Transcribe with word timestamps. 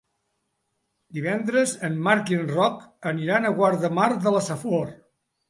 Divendres 1.17 1.73
en 1.89 1.99
Marc 2.07 2.31
i 2.33 2.39
en 2.39 2.49
Roc 2.55 2.81
aniran 3.13 3.47
a 3.47 3.53
Guardamar 3.61 4.09
de 4.27 4.35
la 4.39 4.43
Safor. 4.49 4.91